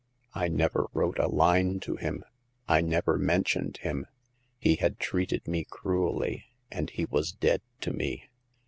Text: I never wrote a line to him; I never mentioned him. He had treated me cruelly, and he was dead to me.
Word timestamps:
I 0.33 0.47
never 0.47 0.87
wrote 0.93 1.19
a 1.19 1.27
line 1.27 1.79
to 1.81 1.95
him; 1.95 2.23
I 2.67 2.81
never 2.81 3.19
mentioned 3.19 3.77
him. 3.83 4.07
He 4.57 4.77
had 4.77 4.97
treated 4.99 5.47
me 5.47 5.63
cruelly, 5.69 6.45
and 6.71 6.89
he 6.89 7.05
was 7.05 7.31
dead 7.33 7.61
to 7.81 7.93
me. 7.93 8.27